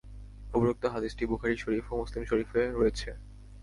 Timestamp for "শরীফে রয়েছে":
2.25-3.09